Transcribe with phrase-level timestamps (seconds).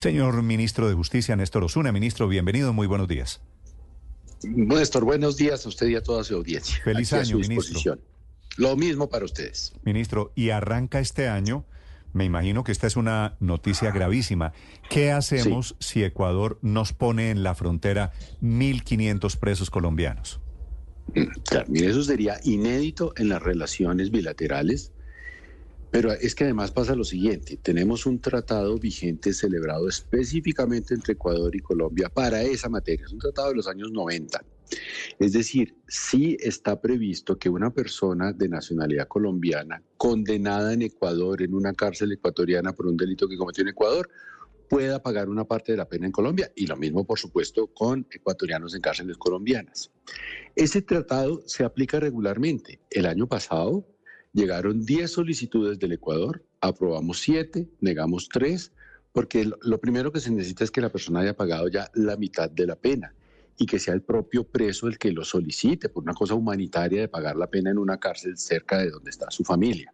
[0.00, 1.90] Señor ministro de Justicia, Néstor Osuna.
[1.90, 3.40] Ministro, bienvenido, muy buenos días.
[4.44, 6.78] Néstor, buenos días a usted y a toda su audiencia.
[6.84, 7.98] Feliz año, ministro.
[8.56, 9.72] Lo mismo para ustedes.
[9.82, 11.64] Ministro, y arranca este año,
[12.12, 14.52] me imagino que esta es una noticia gravísima.
[14.88, 20.38] ¿Qué hacemos si Ecuador nos pone en la frontera 1.500 presos colombianos?
[21.12, 24.92] Mm, claro, mire, eso sería inédito en las relaciones bilaterales
[25.90, 31.54] pero es que además pasa lo siguiente, tenemos un tratado vigente celebrado específicamente entre Ecuador
[31.54, 34.44] y Colombia para esa materia, es un tratado de los años 90.
[35.18, 41.54] Es decir, sí está previsto que una persona de nacionalidad colombiana condenada en Ecuador, en
[41.54, 44.10] una cárcel ecuatoriana por un delito que cometió en Ecuador,
[44.68, 48.06] pueda pagar una parte de la pena en Colombia y lo mismo, por supuesto, con
[48.10, 49.90] ecuatorianos en cárceles colombiaas.
[50.54, 52.80] Ese tratado se aplica regularmente.
[52.90, 53.86] El año pasado,
[54.32, 58.72] Llegaron 10 solicitudes del Ecuador, aprobamos 7, negamos 3,
[59.12, 62.50] porque lo primero que se necesita es que la persona haya pagado ya la mitad
[62.50, 63.14] de la pena
[63.56, 67.08] y que sea el propio preso el que lo solicite por una cosa humanitaria de
[67.08, 69.92] pagar la pena en una cárcel cerca de donde está su familia.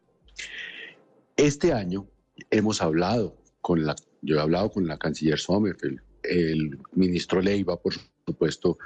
[1.37, 2.07] Este año
[2.51, 7.95] hemos hablado con la, yo he hablado con la canciller Sommerfeld, el ministro Leiva, por
[8.27, 8.79] supuesto,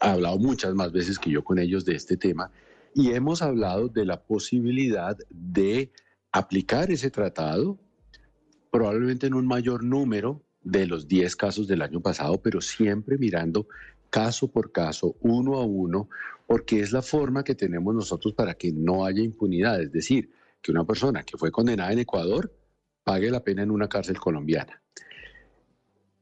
[0.00, 2.50] ha hablado muchas más veces que yo con ellos de este tema
[2.94, 5.92] y hemos hablado de la posibilidad de
[6.32, 7.78] aplicar ese tratado,
[8.70, 13.66] probablemente en un mayor número de los 10 casos del año pasado, pero siempre mirando
[14.10, 16.08] caso por caso, uno a uno,
[16.46, 20.30] porque es la forma que tenemos nosotros para que no haya impunidad, es decir,
[20.62, 22.52] que una persona que fue condenada en Ecuador
[23.02, 24.80] pague la pena en una cárcel colombiana.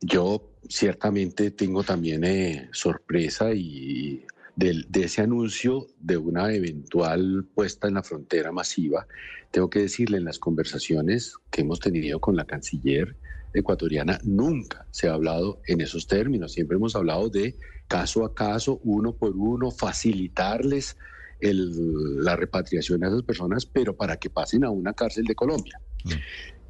[0.01, 7.95] Yo ciertamente tengo también eh, sorpresa y de, ese anuncio de una eventual puesta en
[7.95, 9.07] la frontera masiva,
[9.51, 13.17] tengo que decirle en las conversaciones que hemos tenido con la canciller
[13.55, 18.81] ecuatoriana, nunca se ha hablado en esos términos, siempre hemos hablado de caso a caso,
[18.85, 20.97] uno por uno, facilitarles
[21.41, 25.81] la repatriación a esas personas, pero para que pasen a una cárcel de Colombia.
[26.05, 26.11] Mm.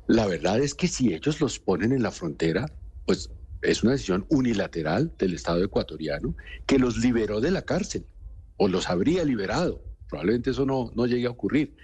[0.06, 2.66] La verdad es que si ellos los ponen en la frontera,
[3.06, 3.30] pues
[3.62, 6.34] es una decisión unilateral del Estado ecuatoriano
[6.66, 8.04] que los liberó de la cárcel
[8.56, 9.82] o los habría liberado.
[10.08, 11.74] Probablemente eso no, no llegue a ocurrir.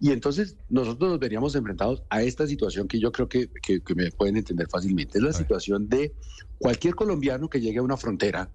[0.00, 4.10] Y entonces nosotros nos veríamos enfrentados a esta situación que yo creo que, que, me
[4.10, 5.16] pueden entender fácilmente.
[5.16, 6.12] Es la situación de
[6.58, 8.50] cualquier colombiano que llegue a una frontera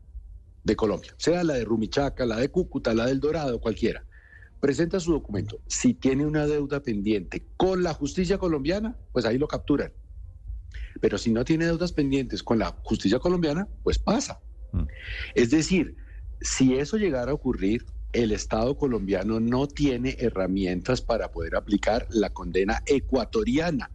[0.64, 4.06] de Colombia, sea la de Rumichaca, la de Cúcuta, la del Dorado, cualquiera.
[4.60, 5.60] Presenta su documento.
[5.68, 9.92] Si tiene una deuda pendiente con la justicia colombiana, pues ahí lo capturan
[11.02, 14.40] pero si no tiene deudas pendientes con la justicia colombiana, pues pasa.
[14.72, 14.84] Mm.
[15.34, 15.96] Es decir,
[16.42, 22.30] si eso llegara a ocurrir, el Estado colombiano no tiene herramientas para poder aplicar la
[22.30, 23.92] condena ecuatoriana.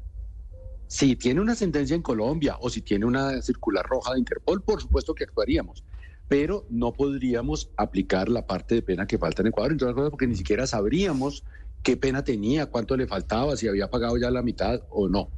[0.87, 4.81] Si tiene una sentencia en Colombia o si tiene una circular roja de Interpol, por
[4.81, 5.85] supuesto que actuaríamos,
[6.29, 10.27] pero no podríamos aplicar la parte de pena que falta en Ecuador, entre otras porque
[10.27, 11.45] ni siquiera sabríamos
[11.83, 15.31] qué pena tenía, cuánto le faltaba, si había pagado ya la mitad o no.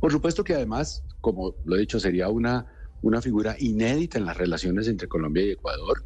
[0.00, 2.66] Por supuesto que además, como lo he dicho, sería una,
[3.02, 6.04] una figura inédita en las relaciones entre Colombia y Ecuador.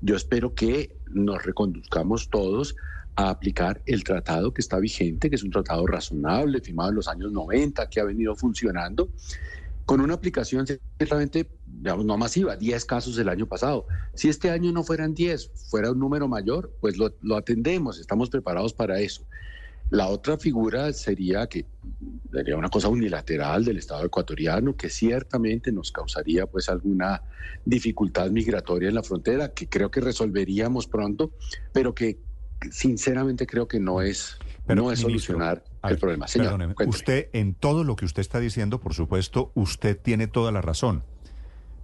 [0.00, 2.76] Yo espero que nos reconduzcamos todos
[3.16, 7.08] a aplicar el tratado que está vigente, que es un tratado razonable, firmado en los
[7.08, 9.08] años 90, que ha venido funcionando,
[9.88, 13.86] con una aplicación ciertamente, digamos, no masiva, 10 casos el año pasado.
[14.12, 18.28] Si este año no fueran 10, fuera un número mayor, pues lo, lo atendemos, estamos
[18.28, 19.24] preparados para eso.
[19.88, 21.64] La otra figura sería que
[22.30, 27.22] sería una cosa unilateral del Estado ecuatoriano que ciertamente nos causaría pues alguna
[27.64, 31.32] dificultad migratoria en la frontera que creo que resolveríamos pronto,
[31.72, 32.18] pero que
[32.70, 34.36] sinceramente creo que no es
[34.74, 36.28] no es solucionar el problema.
[36.28, 40.60] Señor, usted en todo lo que usted está diciendo, por supuesto, usted tiene toda la
[40.60, 41.04] razón.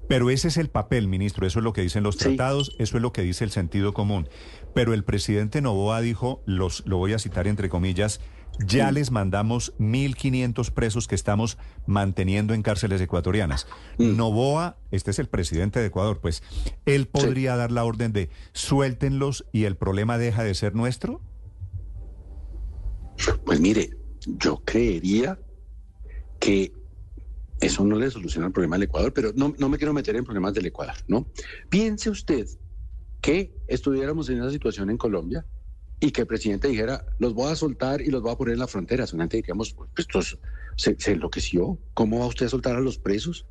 [0.09, 3.03] Pero ese es el papel, ministro, eso es lo que dicen los tratados, eso es
[3.03, 4.28] lo que dice el sentido común.
[4.75, 8.21] Pero el presidente Novoa dijo, los, lo voy a citar entre comillas,
[8.59, 13.66] ya les mandamos 1.500 presos que estamos manteniendo en cárceles ecuatorianas.
[13.99, 14.16] Mm.
[14.16, 16.42] Novoa, este es el presidente de Ecuador, pues,
[16.84, 21.21] ¿él podría dar la orden de suéltenlos y el problema deja de ser nuestro?
[23.45, 23.91] Pues mire,
[24.27, 25.39] yo creería
[26.39, 26.72] que
[27.61, 30.25] eso no le soluciona el problema al Ecuador, pero no, no me quiero meter en
[30.25, 31.31] problemas del Ecuador, ¿no?
[31.69, 32.47] Piense usted
[33.21, 35.47] que estuviéramos en esa situación en Colombia
[36.00, 38.60] y que el presidente dijera, los voy a soltar y los voy a poner en
[38.60, 39.06] la frontera.
[39.06, 41.78] Solamente digamos, pues esto se, se, enloqueció.
[41.94, 43.46] ¿Cómo va usted a soltar a los presos?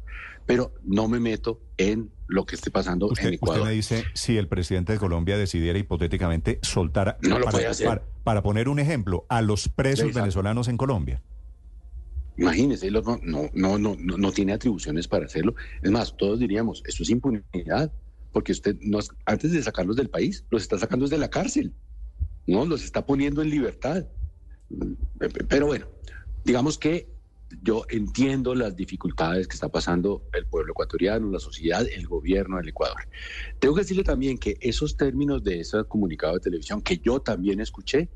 [0.46, 3.62] Pero no me meto en lo que esté pasando en Ecuador.
[3.62, 8.02] Usted me dice, si el presidente de Colombia decidiera hipotéticamente soltar, no lo para, hacer.
[8.24, 11.22] Para, poner un ejemplo, a los presos venezolanos en Colombia.
[12.38, 15.56] Imagínese, no, no, no, no, no tiene atribuciones para hacerlo.
[15.82, 17.92] Es más, todos diríamos, esto es impunidad,
[18.32, 21.74] porque usted, nos, antes de sacarlos del país, los está sacando desde la cárcel,
[22.48, 22.66] ¿no?
[22.66, 24.06] Los está poniendo en libertad.
[25.48, 25.88] Pero bueno,
[26.44, 27.14] digamos que
[27.62, 32.70] yo entiendo las dificultades que está pasando el pueblo ecuatoriano, la sociedad, el gobierno del
[32.70, 33.08] Ecuador.
[33.60, 37.60] Tengo que decirle también que esos términos de ese comunicado de televisión que yo también
[37.60, 38.10] escuché,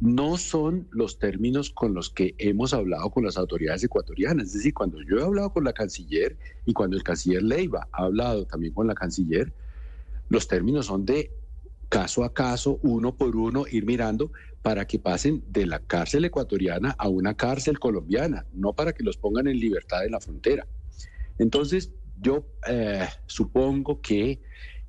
[0.00, 4.48] no son los términos con los que hemos hablado con las autoridades ecuatorianas.
[4.48, 6.36] Es decir, cuando yo he hablado con la canciller
[6.66, 9.52] y cuando el canciller Leiva ha hablado también con la canciller,
[10.28, 11.30] los términos son de
[11.92, 16.96] caso a caso, uno por uno, ir mirando para que pasen de la cárcel ecuatoriana
[16.96, 20.66] a una cárcel colombiana, no para que los pongan en libertad en la frontera.
[21.38, 24.40] Entonces, yo eh, supongo que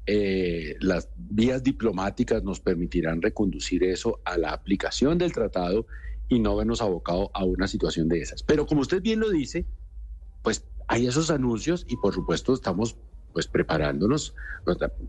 [0.05, 5.85] eh, las vías diplomáticas nos permitirán reconducir eso a la aplicación del tratado
[6.29, 8.43] y no vernos abocado a una situación de esas.
[8.43, 9.65] Pero como usted bien lo dice,
[10.41, 12.95] pues hay esos anuncios y por supuesto estamos
[13.33, 14.35] pues preparándonos,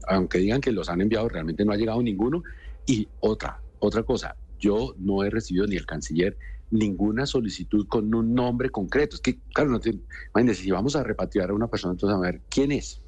[0.09, 2.43] aunque digan que los han enviado, realmente no ha llegado ninguno.
[2.87, 6.37] Y otra, otra cosa, yo no he recibido ni el canciller
[6.71, 9.17] ninguna solicitud con un nombre concreto.
[9.17, 9.95] Es que, claro, no te,
[10.35, 13.01] imagínense, si vamos a repatriar a una persona, entonces a ver quién es.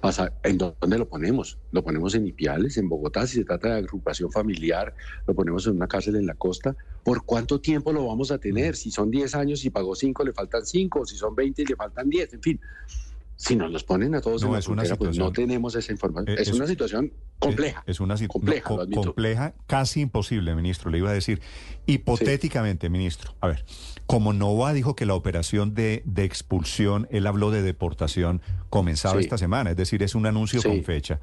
[0.00, 1.58] O sea, ¿en dónde lo ponemos?
[1.72, 3.26] ¿Lo ponemos en Ipiales, en Bogotá?
[3.26, 4.94] Si se trata de agrupación familiar,
[5.26, 6.76] ¿lo ponemos en una cárcel en la costa?
[7.02, 8.76] ¿Por cuánto tiempo lo vamos a tener?
[8.76, 11.76] Si son 10 años y pagó 5, le faltan 5, si son 20 y le
[11.76, 12.60] faltan 10, en fin.
[13.38, 16.36] Si nos los ponen a todos en la frontera, pues no tenemos esa información.
[16.36, 17.84] Eh, es, una situación compleja.
[17.86, 20.90] Es, una situación compleja, compleja, casi imposible, ministro.
[20.90, 21.40] Le iba a decir,
[21.86, 23.64] hipotéticamente, ministro, a ver,
[24.06, 29.38] como Nova dijo que la operación de, de expulsión, él habló de deportación, comenzaba esta
[29.38, 31.20] semana, es decir, es un anuncio con fecha.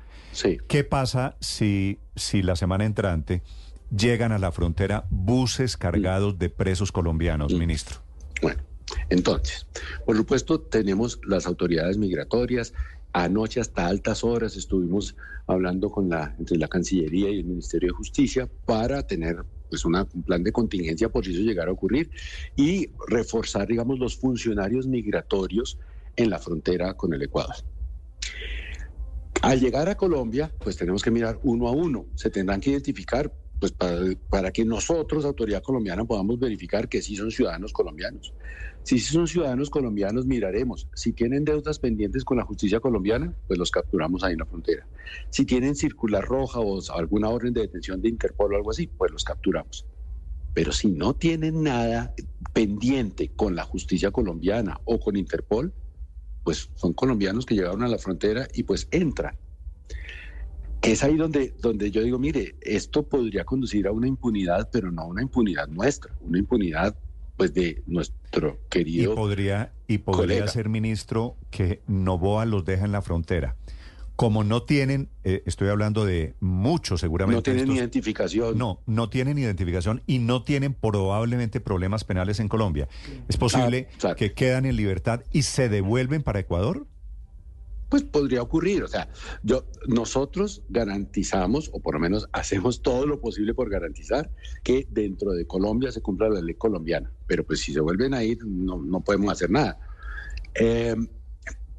[0.70, 3.44] ¿Qué pasa si, si la semana entrante
[3.94, 7.58] llegan a la frontera buses cargados de presos colombianos, mm.
[7.58, 8.05] ministro?
[9.10, 9.68] Entonces,
[10.06, 12.74] por supuesto, tenemos las autoridades migratorias.
[13.14, 15.16] Anoche hasta altas horas estuvimos
[15.48, 20.06] hablando con la, entre la Cancillería y el Ministerio de Justicia para tener pues un
[20.26, 22.12] plan de contingencia por si eso llegara a ocurrir
[22.56, 25.80] y reforzar, digamos, los funcionarios migratorios
[26.16, 27.56] en la frontera con el Ecuador.
[29.42, 32.08] Al llegar a Colombia, pues tenemos que mirar uno a uno.
[32.16, 37.32] Se tendrán que identificar pues para, que nosotros, autoridad colombiana, podamos verificar que sí son
[37.32, 38.34] ciudadanos colombianos.
[38.84, 40.88] Si sí son ciudadanos colombianos, miraremos.
[40.94, 44.88] Si tienen deudas pendientes con la justicia colombiana, pues los capturamos ahí en la frontera.
[45.30, 49.12] Si tienen circular roja o alguna orden de detención de Interpol o algo así, pues
[49.12, 49.86] los capturamos.
[50.54, 52.14] Pero si no tienen nada
[52.54, 55.74] pendiente con la justicia colombiana o con Interpol,
[56.44, 59.36] pues son colombianos que llegaron a la frontera y pues entran
[60.82, 65.04] es ahí donde, donde yo digo, mire, esto podría conducir a una impunidad, pero no
[65.04, 66.96] a una impunidad nuestra, una impunidad
[67.38, 69.14] pues de nuestro querido.
[69.14, 73.56] Y podría, y podría ser ministro que Novoa los deja en la frontera.
[74.16, 77.36] Como no tienen, eh, estoy hablando de muchos seguramente.
[77.52, 78.58] No tienen identificación.
[78.58, 82.88] No, no tienen identificación y no tienen probablemente problemas penales en Colombia.
[83.28, 86.88] ¿Es posible ah, que quedan en libertad y se devuelven para Ecuador?
[87.90, 88.84] Pues podría ocurrir.
[88.84, 89.10] O sea,
[89.44, 94.32] yo, nosotros garantizamos, o por lo menos hacemos todo lo posible por garantizar
[94.64, 97.12] que dentro de Colombia se cumpla la ley colombiana.
[97.28, 99.80] Pero pues si se vuelven a ir, no, no podemos hacer nada.
[100.54, 101.08] Em,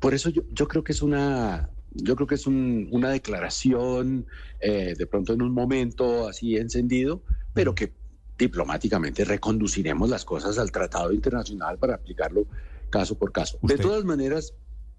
[0.01, 4.27] por eso yo, yo, creo que es una, yo creo que es una declaración
[4.61, 7.23] eh, de pronto en un momento así encendido,
[7.55, 7.93] pero que
[8.39, 12.47] diplomáticamente reconduciremos las cosas al tratado internacional para aplicarlo
[12.91, 13.59] caso por caso.
[13.63, 14.55] De todas maneras,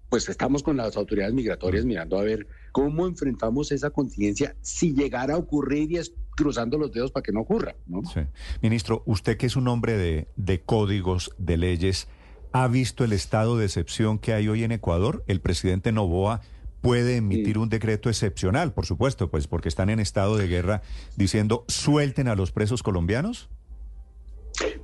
[0.08, 5.34] pues estamos con las autoridades migratorias mirando a ver cómo enfrentamos esa contingencia si llegara
[5.34, 7.74] a ocurrir y es cruzando los dedos para que no ocurra.
[7.86, 8.02] ¿no?
[8.04, 8.20] Sí.
[8.62, 12.08] Ministro, usted que es un hombre de, de códigos, de leyes,
[12.52, 15.24] ¿ha visto el estado de excepción que hay hoy en Ecuador?
[15.26, 16.40] El presidente Novoa
[16.80, 20.82] puede emitir un decreto excepcional, por supuesto, pues porque están en estado de guerra
[21.16, 23.48] diciendo suelten a los presos colombianos.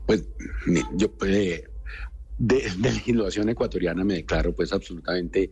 [0.06, 0.28] Pues
[0.94, 1.64] yo eh,
[2.38, 5.50] de, legislación ecuatoriana me declaro pues absolutamente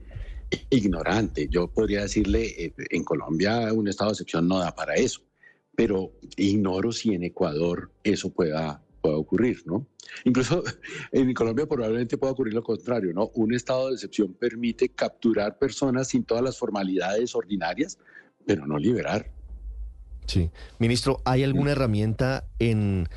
[0.70, 1.48] ignorante.
[1.48, 5.22] Yo podría decirle, eh, en Colombia un estado de excepción no da para eso,
[5.74, 9.86] pero ignoro si en Ecuador eso pueda, pueda ocurrir, ¿no?
[10.24, 10.62] Incluso
[11.12, 13.30] en Colombia probablemente pueda ocurrir lo contrario, ¿no?
[13.34, 17.98] Un estado de excepción permite capturar personas sin todas las formalidades ordinarias,
[18.46, 19.30] pero no liberar.
[20.26, 20.50] Sí.
[20.78, 23.08] Ministro, ¿hay alguna herramienta en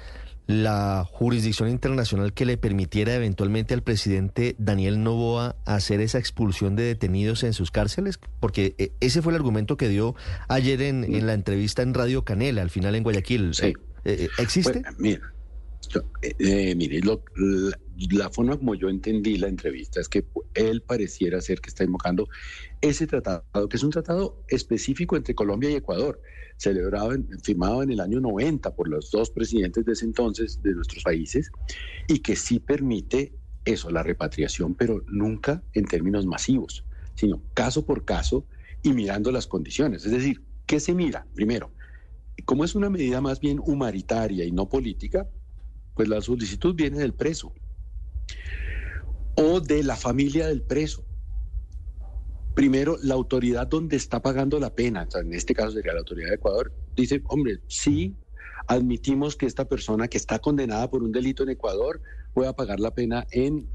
[0.48, 6.84] la jurisdicción internacional que le permitiera eventualmente al presidente Daniel Novoa hacer esa expulsión de
[6.84, 8.20] detenidos en sus cárceles?
[8.40, 10.16] Porque eh, ese fue el argumento que dio
[10.48, 13.54] ayer en, la entrevista en Radio Canela, al final en Guayaquil.
[13.54, 13.68] Sí.
[13.68, 13.74] Eh,
[14.06, 14.82] eh, ¿Existe?
[14.82, 15.34] Pues, mira,
[16.22, 17.02] Eh, eh, mire,
[18.12, 22.28] la, forma como yo entendí la entrevista es que él pareciera ser que está invocando
[22.82, 26.22] ese tratado, que es un tratado específico entre Colombia y Ecuador,
[26.58, 27.12] celebrado,
[27.44, 31.52] firmado en el año 90 por los dos presidentes de ese entonces de nuestros países,
[32.08, 33.34] y que sí permite
[33.66, 38.46] eso, la repatriación, pero nunca en términos masivos, sino caso por caso
[38.84, 40.06] y mirando las condiciones.
[40.06, 41.26] Es decir, ¿qué se mira?
[41.34, 41.72] Primero,
[42.46, 45.28] como es una medida más bien humanitaria y no política,
[45.96, 47.54] pues la solicitud viene del preso
[49.36, 51.04] o de la familia del preso.
[52.54, 56.36] Primero, la autoridad donde está pagando la pena, en este caso sería la autoridad de
[56.36, 58.16] Ecuador, dice, hombre, sí,
[58.68, 62.02] admitimos que esta persona que está condenada por un delito en Ecuador
[62.34, 63.68] pueda pagar la pena en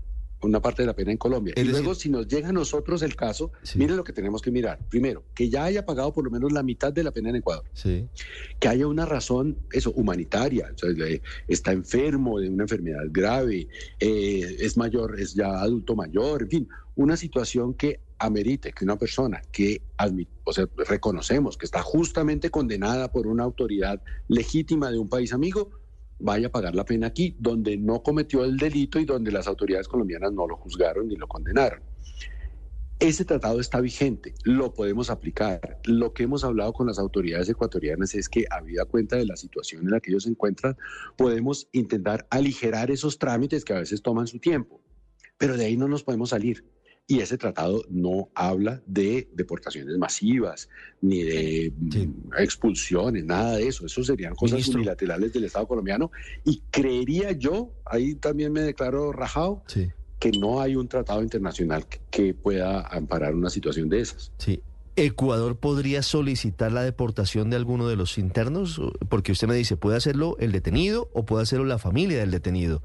[0.43, 1.55] una parte de la pena en Colombia.
[1.57, 4.79] y luego, si nos llega a nosotros el caso, mire lo que tenemos que mirar.
[4.89, 7.65] Primero, que ya haya pagado por lo menos la mitad de la pena en Ecuador.
[8.59, 10.73] Que haya una razón, eso, humanitaria.
[11.49, 13.69] está enfermo de una enfermedad grave,
[13.99, 18.99] eh, es mayor, es ya adulto mayor, en fin, una situación que amerite que una
[18.99, 19.83] persona que
[20.45, 25.71] o sea, reconocemos que está justamente condenada por una autoridad legítima de un país amigo,
[26.21, 29.89] vaya a pagar la pena aquí, donde no cometió el delito y donde las autoridades
[29.89, 31.83] colombianas no lo juzgaron ni lo condenaron.
[33.01, 35.81] Ese tratado está vigente, lo podemos aplicar.
[35.85, 39.85] Lo que hemos hablado con las autoridades ecuatorianas es que, habida cuenta de la situación
[39.85, 40.77] en la que ellos se encuentran,
[41.17, 44.83] podemos intentar aligerar esos trámites que a veces toman su tiempo.
[45.39, 46.63] Pero de ahí no nos podemos salir.
[47.11, 50.69] Y ese tratado no habla de deportaciones masivas,
[51.01, 51.73] ni de
[52.39, 53.85] expulsiones, nada de eso.
[53.85, 56.13] Eso serían cosas unilaterales del Estado colombiano.
[56.45, 59.65] Y creería yo, ahí también me declaro rajado,
[60.21, 64.31] que no hay un tratado internacional que, pueda amparar una situación de esas.
[64.39, 64.63] Sí.
[64.95, 68.81] ¿Ecuador podría solicitar la deportación de alguno de los internos?
[69.09, 72.85] Porque usted me dice, puede hacerlo el detenido o puede hacerlo la familia del detenido.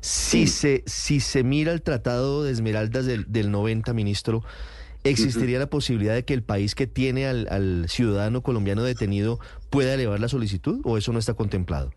[0.00, 4.42] Si, se, si se mira el Tratado de Esmeraldas del, del 90, ministro,
[5.04, 9.94] ¿existiría la posibilidad de que el país que tiene al, al ciudadano colombiano detenido pueda
[9.94, 11.92] elevar la solicitud o eso no está contemplado?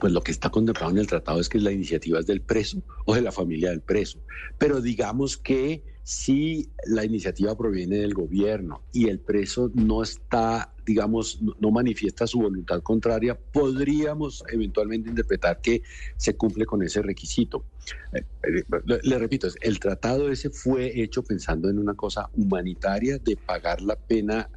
[0.00, 2.82] Pues lo que está contemplado en el tratado es que la iniciativa es del preso
[3.04, 4.20] o de la familia del preso.
[4.58, 11.40] Pero digamos que si la iniciativa proviene del gobierno y el preso no está, digamos,
[11.58, 15.82] no manifiesta su voluntad contraria, podríamos eventualmente interpretar que
[16.16, 17.64] se cumple con ese requisito.
[18.12, 18.64] Eh, eh,
[19.02, 23.96] le, repito, el tratado ese fue hecho pensando en una cosa humanitaria de pagar la
[23.96, 24.48] pena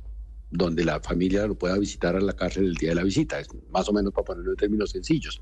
[0.52, 3.48] donde la familia lo pueda visitar a la cárcel el día de la visita, es
[3.70, 5.42] más o menos para ponerlo en términos sencillos.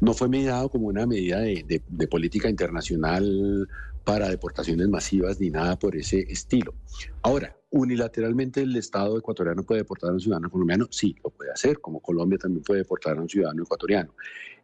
[0.00, 3.68] No fue mediado como una medida de, política internacional
[4.04, 6.74] para deportaciones masivas ni nada por ese estilo.
[7.22, 11.80] Ahora, unilateralmente el Estado ecuatoriano puede deportar a un ciudadano colombiano, sí, lo puede hacer,
[11.80, 14.14] como Colombia también puede deportar a un ciudadano ecuatoriano.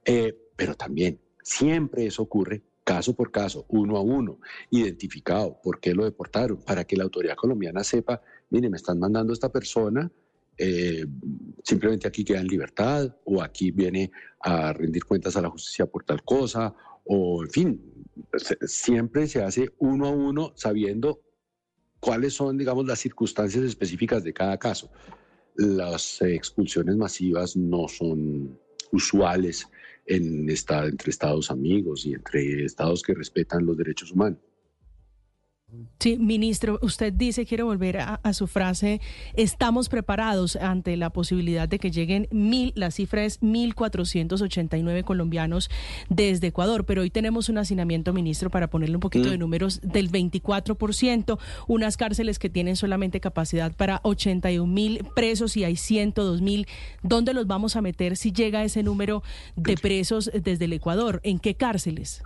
[0.05, 4.39] Eh, pero también, siempre eso ocurre caso por caso, uno a uno,
[4.71, 8.21] identificado por qué lo deportaron, para que la autoridad colombiana sepa
[8.55, 10.11] mire, me están mandando esta persona,
[10.57, 11.05] eh,
[11.65, 16.05] simplemente aquí queda en libertad o aquí viene a rendir cuentas a la justicia por
[16.05, 16.75] tal cosa,
[17.05, 17.93] o en fin,
[18.67, 21.21] siempre se hace uno a uno sabiendo
[21.99, 24.91] cuáles son, digamos, las circunstancias específicas de cada caso.
[25.57, 28.59] Las expulsiones masivas no son
[28.93, 29.67] usuales
[30.07, 34.39] en esta, entre estados amigos y entre estados que respetan los derechos humanos.
[36.01, 39.01] Sí, ministro, usted dice, quiero volver a, su frase,
[39.35, 45.71] estamos preparados ante la posibilidad de que lleguen mil, la cifra es 1.489 colombianos
[46.11, 49.41] desde Ecuador, pero hoy tenemos un hacinamiento, ministro, para ponerle un poquito de mm.
[49.41, 51.39] números, del 24%,
[51.69, 56.67] unas cárceles que tienen solamente capacidad para 81 mil presos y hay 102 mil.
[57.03, 59.23] ¿Dónde los vamos a meter si llega ese número
[59.57, 61.21] de presos desde el Ecuador?
[61.25, 62.23] ¿En qué cárceles?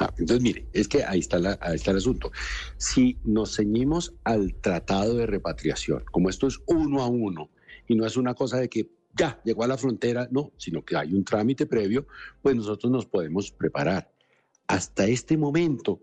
[0.00, 2.30] Ah, entonces, mire, es que ahí está, la, ahí está el asunto.
[2.76, 7.50] Si nos ceñimos al tratado de repatriación, como esto es uno a uno,
[7.88, 10.96] y no es una cosa de que ya llegó a la frontera, no, sino que
[10.96, 12.06] hay un trámite previo,
[12.42, 14.12] pues nosotros nos podemos preparar.
[14.66, 16.00] Hasta este momento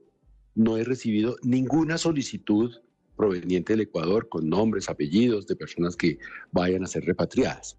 [0.55, 2.73] no he recibido ninguna solicitud
[3.15, 6.19] proveniente del Ecuador con nombres, apellidos de personas que
[6.51, 7.77] vayan a ser repatriadas.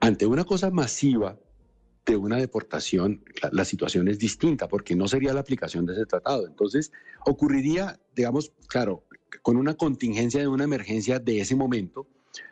[0.00, 1.38] Ante una cosa masiva,
[2.06, 6.46] de una deportación, la, situación es distinta porque no sería la aplicación de ese tratado.
[6.46, 6.92] Entonces,
[7.26, 9.04] ocurriría, digamos, claro,
[9.42, 12.06] con una contingencia de una emergencia de ese momento,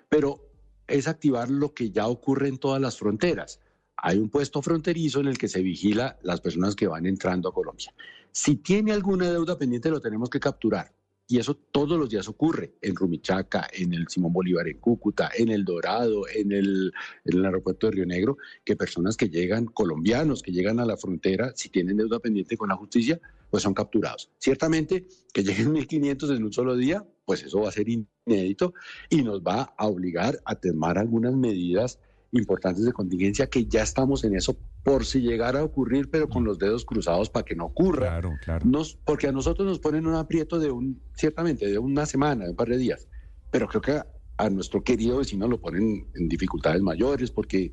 [0.08, 0.40] pero
[0.86, 3.60] es activar lo que ya ocurre en todas las fronteras.
[3.96, 7.54] Hay un puesto fronterizo en el que se vigila las personas que van entrando a
[7.54, 7.94] Colombia.
[8.32, 10.93] Si tiene alguna deuda pendiente, lo tenemos que capturar
[11.26, 15.48] Y eso todos los días ocurre en Rumichaca, en el Simón Bolívar en Cúcuta, en
[15.50, 16.92] El Dorado, en el,
[17.24, 20.98] en el aeropuerto de Río Negro, que personas que llegan, colombianos que llegan a la
[20.98, 23.18] frontera, si tienen deuda pendiente con la justicia,
[23.50, 24.30] pues son capturados.
[24.38, 28.74] Ciertamente que lleguen 1.500 en un solo día, pues eso va a ser inédito
[29.08, 31.98] y nos va a obligar a tomar algunas medidas
[32.38, 36.44] importantes de contingencia que ya estamos en eso por si llegara a ocurrir, pero con
[36.44, 38.08] los dedos cruzados para que no ocurra.
[38.08, 38.66] Claro, claro.
[38.66, 42.50] Nos, porque a nosotros nos ponen un aprieto de un, ciertamente, de una semana, de
[42.50, 43.08] un par de días,
[43.50, 47.72] pero creo que a, a nuestro querido vecino lo ponen en dificultades mayores porque,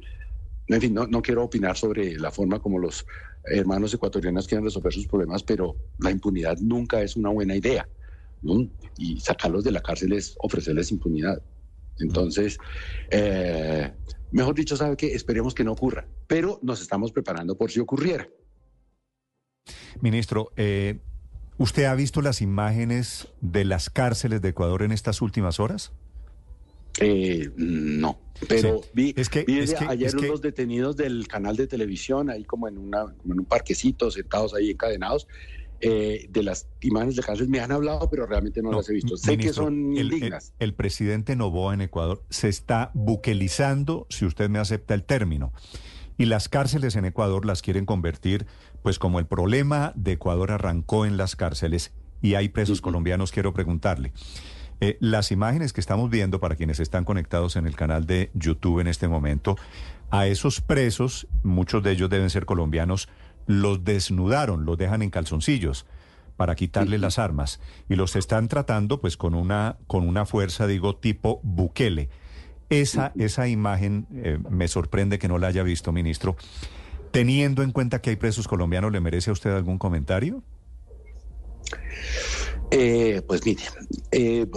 [0.68, 3.06] en fin, no, no quiero opinar sobre la forma como los
[3.46, 7.88] hermanos ecuatorianos quieren resolver sus problemas, pero la impunidad nunca es una buena idea.
[8.42, 8.68] ¿no?
[8.98, 11.42] Y sacarlos de la cárcel es ofrecerles impunidad.
[12.00, 12.58] Entonces,
[13.10, 13.92] eh,
[14.32, 18.28] mejor dicho, sabe que esperemos que no ocurra, pero nos estamos preparando por si ocurriera.
[20.02, 21.00] Ministro, eh,
[21.58, 25.92] ¿usted ha visto las imágenes de las cárceles de Ecuador en estas últimas horas?
[27.00, 28.20] Eh, no,
[28.50, 28.90] pero Sí.
[28.94, 32.30] vi, Es que- vi es que- ayer es que- unos detenidos del canal de televisión,
[32.30, 35.28] ahí como en, una, como en un parquecito, sentados ahí encadenados,
[35.82, 37.50] eh, de las imágenes de cárcel.
[37.50, 39.18] Me han hablado, pero realmente no, No, las he visto.
[39.18, 40.54] Sé que son el- indignas.
[40.60, 45.54] El, presidente Novoa en Ecuador se está buquelizando, si usted me acepta el término.
[46.18, 48.46] Y las cárceles en Ecuador las quieren convertir,
[48.84, 53.54] pues como el problema de Ecuador arrancó en las cárceles y hay presos colombianos, quiero
[53.54, 54.12] preguntarle.
[54.84, 58.80] eh, las imágenes que estamos viendo para quienes están conectados en el canal de YouTube
[58.80, 59.56] en este momento,
[60.10, 63.08] a esos presos, muchos de ellos deben ser colombianos,
[63.48, 65.86] los desnudaron, los dejan en calzoncillos
[66.38, 70.96] para quitarle las armas y los están tratando pues con una con una fuerza digo
[70.96, 72.10] tipo Bukele.
[72.70, 76.36] Esa esa imagen eh, me sorprende que no la haya visto, ministro.
[77.12, 80.42] Teniendo en cuenta que hay presos colombianos, ¿le merece a usted algún comentario?
[82.72, 83.64] Eh, pues mire,
[84.12, 84.48] eh,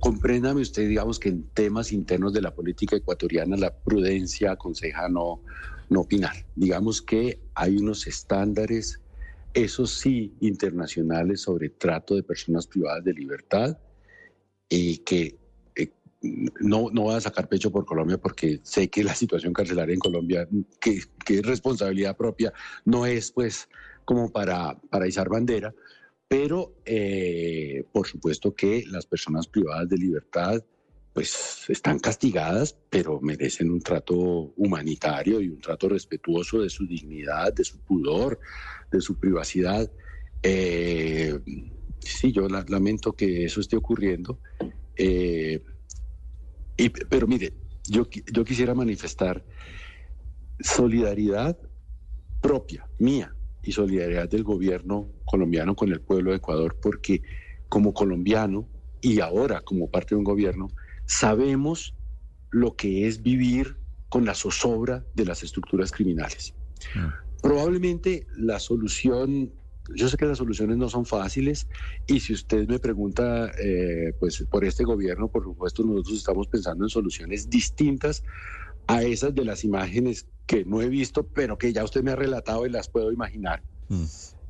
[0.00, 5.40] compréndame usted, digamos que en temas internos de la política ecuatoriana la prudencia aconseja no,
[5.88, 6.34] no opinar.
[6.54, 9.00] Digamos que hay unos estándares,
[9.54, 13.78] esos sí, internacionales sobre trato de personas privadas de libertad
[14.68, 15.38] y que
[15.74, 15.90] eh,
[16.60, 20.00] no, no voy a sacar pecho por Colombia porque sé que la situación carcelaria en
[20.00, 20.48] Colombia,
[20.80, 22.52] que, que es responsabilidad propia,
[22.84, 23.68] no es pues
[24.04, 25.74] como para, para izar bandera,
[26.28, 30.62] pero eh, por supuesto que las personas privadas de libertad
[31.16, 37.54] pues están castigadas, pero merecen un trato humanitario y un trato respetuoso de su dignidad,
[37.54, 38.38] de su pudor,
[38.92, 39.90] de su privacidad.
[40.42, 41.40] Eh,
[42.00, 44.42] sí, yo la- lamento que eso esté ocurriendo.
[44.94, 45.64] Eh,
[46.76, 47.54] y- pero mire,
[47.86, 49.42] yo, yo quisiera manifestar
[50.60, 51.58] solidaridad
[52.42, 57.22] propia, mía, y solidaridad del gobierno colombiano con el pueblo de Ecuador, porque
[57.70, 58.68] como colombiano
[59.00, 60.68] y ahora como parte de un gobierno,
[61.06, 61.94] sabemos
[62.50, 63.76] lo que es vivir
[64.08, 66.54] con la zozobra de las estructuras criminales.
[66.94, 67.42] Mm.
[67.42, 69.52] Probablemente la solución,
[69.94, 71.68] yo sé que las soluciones no son fáciles
[72.06, 76.84] y si usted me pregunta, eh, pues por este gobierno, por supuesto, nosotros estamos pensando
[76.84, 78.22] en soluciones distintas
[78.86, 82.16] a esas de las imágenes que no he visto, pero que ya usted me ha
[82.16, 83.62] relatado y las puedo imaginar.
[83.88, 84.04] Mm.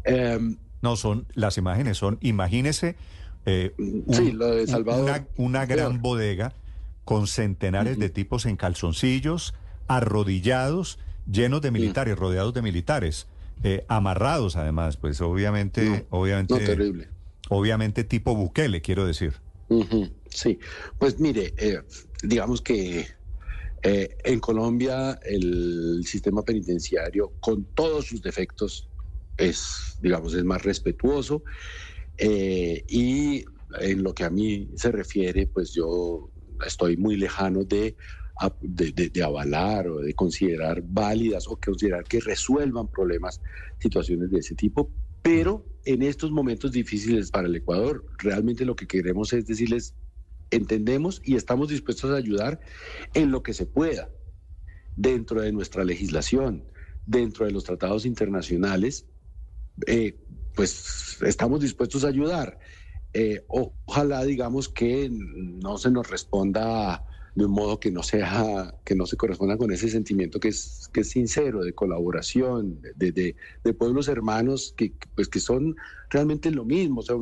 [0.04, 2.96] Em, No son las imágenes son, imagínese
[3.46, 5.04] eh, un- sí, lo de Salvador.
[5.04, 6.00] una, una gran peor.
[6.02, 6.52] bodega
[7.04, 9.54] con centenares de tipos en calzoncillos,
[9.88, 10.98] arrodillados,
[11.30, 13.26] llenos de militares, rodeados de militares,
[13.62, 17.08] eh, amarrados además, pues obviamente, No, obviamente, No, terrible.
[17.48, 19.34] obviamente tipo Bukele, quiero decir.
[20.28, 20.58] Sí,
[20.98, 21.82] pues mire, eh,
[22.22, 23.06] digamos que
[23.82, 28.88] eh, en Colombia el sistema penitenciario, con todos sus defectos,
[29.36, 31.42] es, digamos, es más respetuoso
[32.18, 33.44] eh, y
[33.80, 36.30] en lo que a mí se refiere, pues yo
[36.66, 37.96] estoy muy lejano de,
[38.60, 43.40] de, de- de avalar o de considerar válidas o considerar que resuelvan problemas,
[43.78, 44.90] situaciones de ese tipo,
[45.22, 49.94] pero en estos momentos difíciles para el Ecuador, realmente lo que queremos es decirles,
[50.50, 52.60] entendemos y estamos dispuestos a ayudar
[53.14, 54.10] en lo que se pueda,
[54.94, 56.64] dentro de nuestra legislación,
[57.04, 59.06] dentro de los tratados internacionales,
[59.86, 60.24] eh,
[60.56, 62.58] pues estamos dispuestos a ayudar.
[63.12, 67.04] Eh, ojalá digamos que no se nos responda
[67.36, 70.88] de un modo que no sea, que no se corresponda con ese sentimiento que es,
[70.90, 75.76] que es sincero, de colaboración, de, de, pueblos hermanos que, pues, que son
[76.08, 77.00] realmente lo mismo.
[77.00, 77.16] O sea,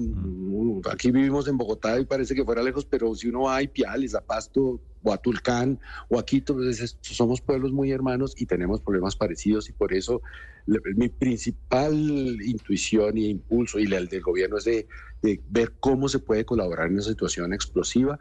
[0.93, 4.15] aquí vivimos en Bogotá y parece que fuera lejos, pero si uno va a Ipiales,
[4.15, 8.81] a Pasto, o a Tulcán, o a Quito, pues, somos pueblos muy hermanos y tenemos
[8.81, 10.23] problemas parecidos y por eso
[10.67, 11.95] mi principal
[12.43, 14.87] intuición y impulso y el del gobierno es de,
[15.23, 18.19] de ver cómo se puede colaborar en una situación explosiva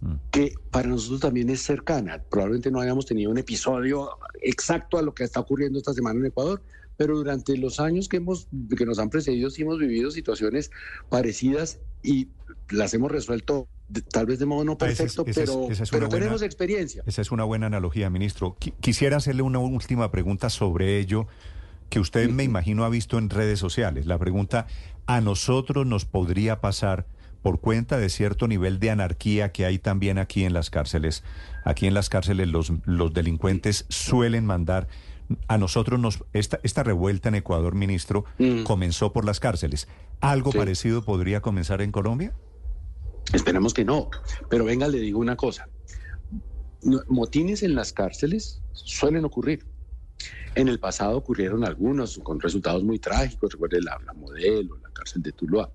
[0.00, 0.14] Mm.
[0.30, 2.22] que para nosotros también es cercana.
[2.30, 6.26] Probablemente no hayamos tenido un episodio exacto a lo que está ocurriendo esta semana en
[6.26, 6.62] Ecuador,
[6.96, 10.70] pero durante los años que, hemos, que nos han precedido sí hemos vivido situaciones
[11.10, 12.28] parecidas y
[12.70, 13.68] las hemos resuelto
[14.10, 15.68] tal vez de modo no perfecto, pero,
[16.08, 17.02] tenemos experiencia.
[17.06, 18.56] Esa es una buena analogía, ministro.
[18.80, 21.26] quisiera hacerle una última pregunta sobre ello
[21.90, 24.06] que usted me imagino ha visto en redes sociales.
[24.06, 24.66] La pregunta,
[25.06, 27.06] ¿a nosotros nos podría pasar
[27.42, 31.24] por cuenta de cierto nivel de anarquía que hay también aquí en las cárceles.
[31.64, 34.88] Aquí en las cárceles los, los delincuentes suelen mandar.
[35.48, 38.64] A nosotros nos esta, esta revuelta en Ecuador, ministro, mm.
[38.64, 39.88] comenzó por las cárceles.
[40.20, 42.34] ¿Algo parecido podría comenzar en Colombia?
[43.32, 44.10] Esperemos que no.
[44.48, 45.68] Pero venga, le digo una cosa.
[47.08, 49.64] Motines en las cárceles suelen ocurrir.
[50.54, 53.52] En el pasado ocurrieron algunos con resultados muy trágicos.
[53.52, 55.70] Recuerde la, la modelo, la cárcel de Tuluá.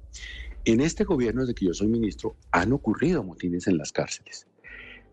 [0.65, 4.47] En este gobierno, desde que yo soy ministro, han ocurrido motines en las cárceles.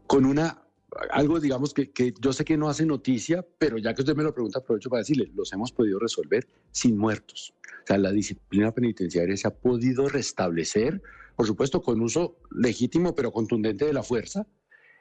[0.07, 0.63] Con una,
[1.11, 4.33] algo digamos que, yo sé que no hace noticia, pero ya que usted me lo
[4.33, 7.55] pregunta, aprovecho para decirle, los hemos podido resolver sin muertos.
[7.85, 11.03] O sea, la disciplina penitenciaria se ha podido restablecer,
[11.37, 14.47] por supuesto, con uso legítimo pero contundente de la fuerza,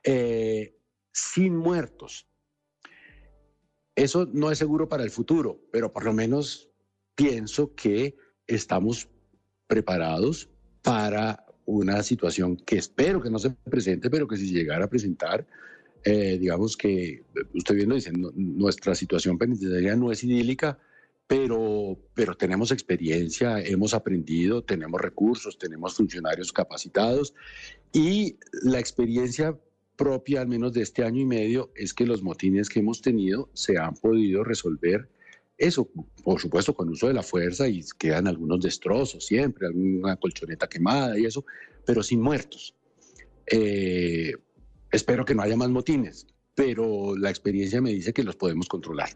[0.03, 0.77] eh,
[1.13, 2.27] sin muertos.
[3.95, 6.69] Eso no es seguro para el futuro, pero por lo menos
[7.15, 8.15] pienso que
[8.47, 9.09] estamos
[9.67, 10.49] preparados
[10.81, 15.45] para una situación que espero que no se presente, pero que si llegara a presentar,
[16.03, 17.23] eh, digamos que,
[17.53, 20.79] usted viendo diciendo, nuestra situación penitenciaria no es idílica,
[21.27, 27.33] pero, pero tenemos experiencia, hemos aprendido, tenemos recursos, tenemos funcionarios capacitados
[27.93, 29.57] y la experiencia
[30.01, 33.51] propia, al menos de este año y medio, es que los motines que hemos tenido
[33.53, 35.07] se han podido resolver
[35.59, 35.87] eso,
[36.23, 41.19] por supuesto, con uso de la fuerza y quedan algunos destrozos siempre, alguna colchoneta quemada
[41.19, 41.45] y eso,
[41.85, 42.73] pero sin muertos.
[43.45, 44.33] Eh,
[44.91, 49.09] espero que no haya más motines, pero la experiencia me dice que los podemos controlar.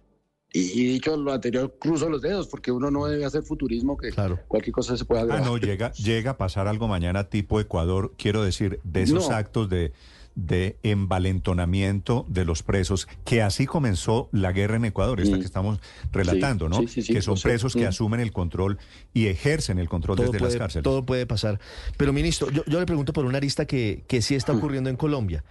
[0.53, 4.11] Y, dicho lo anterior, cruzo los dedos porque uno no debe hacer futurismo que
[4.47, 8.43] cualquier cosa se pueda Ah, no, llega, llega a pasar algo mañana tipo Ecuador, quiero
[8.43, 9.91] decir, de esos actos de
[10.35, 15.39] de envalentonamiento de los presos, que así comenzó la guerra en Ecuador, esta mm.
[15.39, 15.79] que estamos
[16.11, 16.81] relatando, ¿no?
[16.81, 17.89] que son presos que mm.
[17.89, 18.77] asumen el control
[19.13, 20.83] y ejercen el control desde las cárceles.
[20.83, 21.59] Todo puede pasar.
[21.97, 24.57] Pero, ministro, yo, yo, le pregunto por una arista que, que sí está mm.
[24.57, 25.43] ocurriendo en Colombia.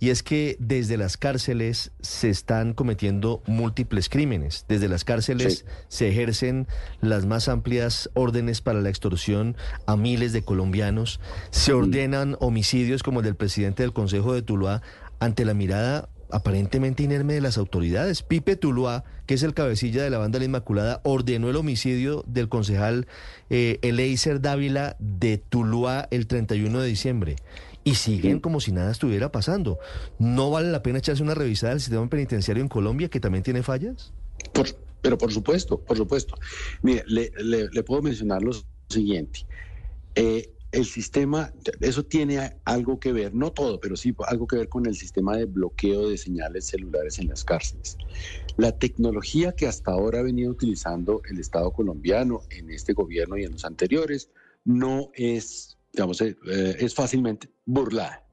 [0.00, 4.64] Y es que desde las cárceles se están cometiendo múltiples crímenes.
[4.66, 6.66] Desde las cárceles se ejercen
[7.02, 11.20] las más amplias órdenes para la extorsión a miles de colombianos.
[11.50, 14.80] Se ordenan homicidios como el del presidente del Consejo de Tuluá
[15.18, 18.22] ante la mirada aparentemente inerme de las autoridades.
[18.22, 22.48] Pipe Tuluá, que es el cabecilla de la banda La Inmaculada, ordenó el homicidio del
[22.48, 23.06] concejal
[23.50, 27.36] eh, Eleiser Dávila de Tuluá el 31 de diciembre
[27.90, 29.78] y siguen como si nada estuviera pasando.
[30.18, 33.62] ¿No vale la pena echarse una revisada del sistema penitenciario en Colombia que también tiene
[33.62, 34.12] fallas?
[35.02, 36.34] pero por supuesto, por supuesto.
[36.82, 38.52] Mire, le, puedo mencionar lo
[38.88, 39.46] siguiente.
[40.14, 44.68] Eh, el sistema, eso tiene algo que ver, no todo, pero sí algo que ver
[44.68, 47.96] con el sistema de bloqueo de señales celulares en las cárceles.
[48.56, 53.44] La tecnología que hasta ahora ha venido utilizando el Estado colombiano en este gobierno y
[53.44, 54.30] en los anteriores
[54.64, 58.24] no es digamos, eh, eh, es fácilmente burlada.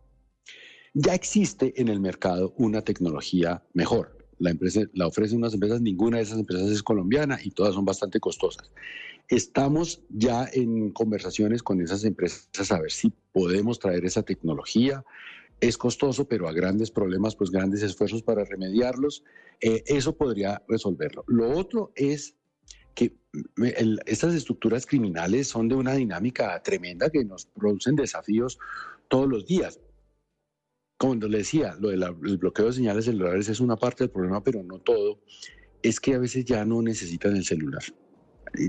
[0.94, 4.18] Ya existe en el mercado una tecnología mejor.
[4.40, 7.86] La empresa la ofrecen unas empresas, ninguna de esas empresas es colombiana y todas son
[7.86, 8.72] bastante costosas.
[9.30, 15.04] Estamos ya en conversaciones con esas empresas a ver si podemos traer esa tecnología.
[15.60, 19.24] Es costoso, pero a grandes problemas, pues grandes esfuerzos para remediarlos.
[19.60, 21.24] Eh, eso podría resolverlo.
[21.28, 22.37] Lo otro es
[22.98, 23.16] que
[24.08, 28.58] estas estructuras criminales son de una dinámica tremenda que nos producen desafíos
[29.08, 29.80] todos los días.
[30.98, 34.64] Como le decía, lo del bloqueo de señales celulares es una parte del problema, pero
[34.64, 35.20] no todo.
[35.84, 37.84] Es que a veces ya no necesitan el celular.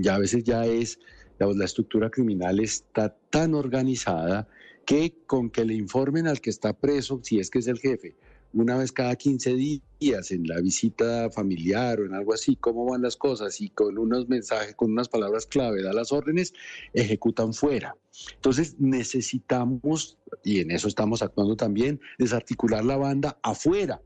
[0.03, 0.99] Ya a veces ya es,
[1.39, 4.47] la estructura criminal está tan organizada
[4.85, 8.15] que con que le informen al que está preso, si es que es el jefe,
[8.53, 13.01] una vez cada 15 días en la visita familiar o en algo así, cómo van
[13.01, 16.53] las cosas y con unos mensajes, con unas palabras clave, da las órdenes,
[16.93, 17.95] ejecutan fuera.
[18.35, 24.01] Entonces necesitamos, y en eso estamos actuando también, desarticular la banda afuera.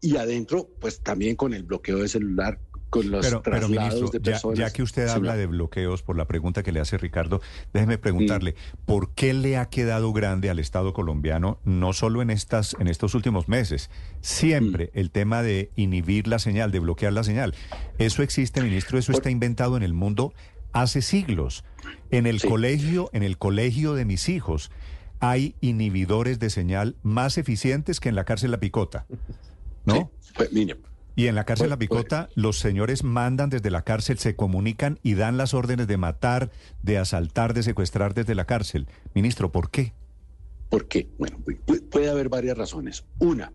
[0.00, 4.10] Y adentro, pues también con el bloqueo de celular con los pero, pero ministro,
[4.54, 7.40] Ya, que usted habla de bloqueos por la pregunta que le hace Ricardo,
[7.72, 8.54] déjeme preguntarle,
[8.86, 13.14] ¿por qué le ha quedado grande al Estado colombiano, no solo en, estas, en estos
[13.14, 17.54] últimos meses, siempre el tema de inhibir la señal, de bloquear la señal?
[17.98, 20.32] Eso existe, ministro, eso está inventado en el mundo
[20.74, 21.64] hace siglos.
[22.10, 24.70] En el colegio, en el colegio de mis hijos,
[25.20, 29.06] hay inhibidores de señal más eficientes que en la cárcel La Picota.
[29.86, 30.10] ¿No?
[30.34, 30.50] Pues,
[31.16, 35.14] y en la cárcel La Picota, los señores mandan desde la cárcel, se comunican y
[35.14, 36.50] dan las órdenes de matar,
[36.82, 38.88] de asaltar, de secuestrar desde la cárcel.
[39.14, 39.92] Ministro, ¿por qué?
[40.70, 41.08] ¿Por qué?
[41.18, 41.38] Bueno,
[41.90, 43.04] puede haber varias razones.
[43.20, 43.52] Una,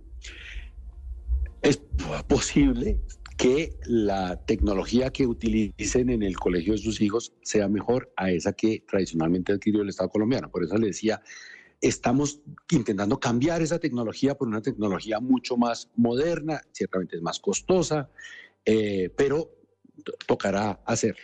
[1.62, 1.82] es
[2.28, 3.00] posible
[3.36, 8.54] que la tecnología que utilicen en el colegio de sus hijos sea mejor a esa
[8.54, 10.50] que tradicionalmente adquirió el Estado colombiano.
[10.50, 11.22] Por eso le decía,
[11.82, 18.10] Estamos intentando cambiar esa tecnología por una tecnología mucho más moderna, ciertamente es más costosa,
[18.66, 19.50] eh, pero
[20.28, 21.16] tocará hacer.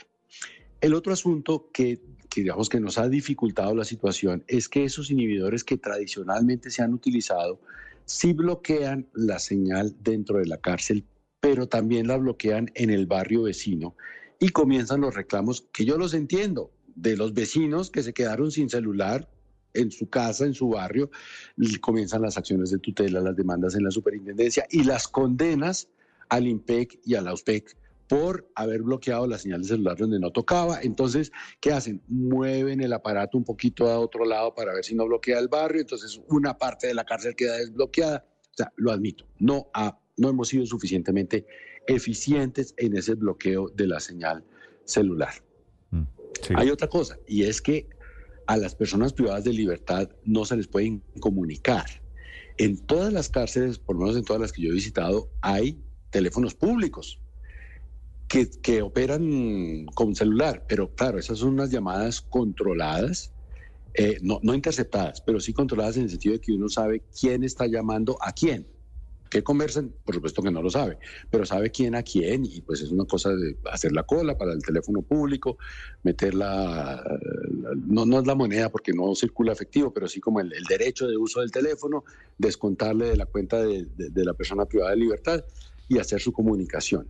[0.81, 2.01] El otro asunto que,
[2.35, 6.93] digamos que nos ha dificultado la situación es que esos inhibidores que tradicionalmente se han
[6.93, 7.59] utilizado
[8.05, 11.05] sí bloquean la señal dentro de la cárcel,
[11.39, 13.95] pero también la bloquean en el barrio vecino
[14.39, 18.69] y comienzan los reclamos que yo los entiendo de los vecinos que se quedaron sin
[18.69, 19.29] celular
[19.75, 21.09] en su casa, en su barrio,
[21.81, 25.87] comienzan las acciones de tutela, las demandas en la superintendencia y las condenas
[26.29, 30.31] al IMPEC y a la USPEC por haber bloqueado la señal de celular donde no
[30.31, 30.79] tocaba.
[30.81, 32.01] Entonces, ¿qué hacen?
[32.07, 35.81] Mueven el aparato un poquito a otro lado para ver si no bloquea el barrio.
[35.81, 38.25] Entonces, una parte de la cárcel queda desbloqueada.
[38.51, 39.69] O sea, lo admito, no,
[40.17, 41.45] no hemos sido suficientemente
[41.87, 44.43] eficientes en ese bloqueo de la señal
[44.85, 45.33] celular.
[45.91, 46.03] Mm,
[46.55, 47.87] Hay otra cosa, y es que
[48.47, 51.85] a las personas privadas de libertad no se les pueden comunicar.
[52.57, 55.81] En todas las cárceles, por lo menos en todas las que yo he visitado, hay
[56.09, 57.19] teléfonos públicos
[58.27, 63.31] que, operan con celular, pero claro, esas son unas llamadas controladas,
[63.93, 67.43] eh, no, no interceptadas, pero sí controladas en el sentido de que uno sabe quién
[67.43, 68.67] está llamando a quién.
[69.35, 69.93] ¿Qué conversan?
[70.05, 70.97] Por supuesto que no lo sabe,
[71.29, 74.53] pero sabe quién a quién y pues es una cosa de hacer la cola para
[74.53, 75.57] el teléfono público,
[76.03, 77.03] meter la,
[77.85, 81.17] no, no es la moneda porque no circula efectivo, pero sí como el, derecho de
[81.17, 82.05] uso del teléfono,
[82.37, 85.43] descontarle de la cuenta de, la persona privada de libertad
[85.89, 87.05] y hacer su comunicación.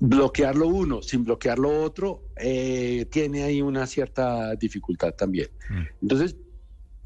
[0.00, 5.50] Bloquearlo uno sin bloquearlo otro eh, tiene ahí una cierta dificultad también.
[5.68, 5.82] Mm.
[6.00, 6.34] Entonces,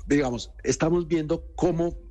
[0.07, 2.06] digamos, estamos viendo cómo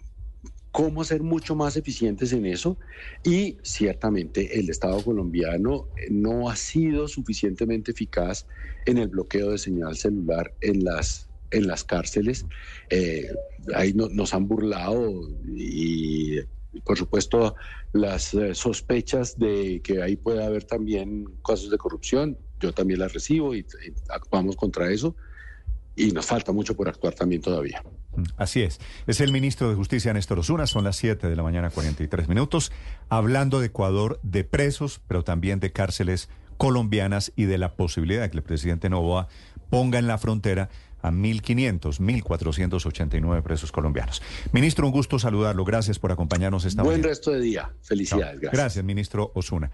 [0.76, 2.78] cómo ser mucho más eficientes en eso
[3.24, 8.46] y ciertamente el Estado colombiano no ha sido suficientemente eficaz
[8.86, 12.46] en el bloqueo de señal celular en las en las cárceles.
[12.90, 13.30] Eh,
[13.74, 16.42] ahí nos han burlado y
[16.84, 17.56] por supuesto
[17.94, 23.14] las eh, sospechas de que ahí puede haber también casos de corrupción, yo también las
[23.14, 23.66] recibo y
[24.10, 25.16] actuamos contra eso
[25.96, 27.84] y nos falta mucho por actuar también todavía.
[28.16, 28.80] Mm, así es.
[29.08, 30.68] Es el ministro de Justicia, Néstor Osuna.
[30.68, 32.72] Son las 7 de la mañana, 43 minutos,
[33.10, 38.30] hablando de Ecuador, de presos, pero también de cárceles colombianas y de la posibilidad de
[38.30, 39.28] que el presidente Novoa
[39.70, 40.70] ponga en la frontera
[41.02, 44.22] a 1.500, 1.489 presos colombianos.
[44.52, 45.64] Ministro, un gusto saludarlo.
[45.64, 46.98] Gracias por acompañarnos esta mañana.
[46.98, 47.72] Buen resto de día.
[47.82, 48.40] Felicidades.
[48.42, 49.72] gracias, ministro Osuna.